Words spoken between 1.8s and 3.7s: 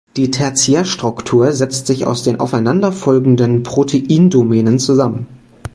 sich aus den aufeinanderfolgenden